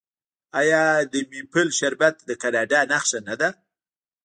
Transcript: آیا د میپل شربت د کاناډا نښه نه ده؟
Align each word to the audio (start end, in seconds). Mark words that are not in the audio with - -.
آیا 0.59 0.83
د 1.11 1.13
میپل 1.31 1.67
شربت 1.79 2.15
د 2.27 2.29
کاناډا 2.41 2.79
نښه 2.91 3.19
نه 3.27 3.35
ده؟ 3.41 3.49